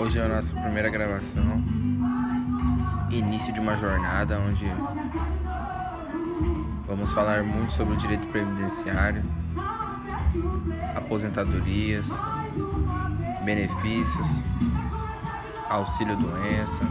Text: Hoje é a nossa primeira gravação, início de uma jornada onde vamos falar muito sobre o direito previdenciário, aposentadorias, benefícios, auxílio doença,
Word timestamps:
Hoje 0.00 0.18
é 0.18 0.24
a 0.24 0.28
nossa 0.28 0.58
primeira 0.58 0.88
gravação, 0.88 1.62
início 3.10 3.52
de 3.52 3.60
uma 3.60 3.76
jornada 3.76 4.40
onde 4.40 4.64
vamos 6.86 7.12
falar 7.12 7.44
muito 7.44 7.74
sobre 7.74 7.92
o 7.92 7.96
direito 7.98 8.26
previdenciário, 8.28 9.22
aposentadorias, 10.96 12.18
benefícios, 13.44 14.42
auxílio 15.68 16.16
doença, 16.16 16.82